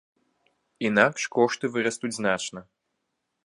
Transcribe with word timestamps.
Інакш 0.87 1.21
кошты 1.37 1.65
вырастуць 1.75 2.13
значна. 2.21 2.59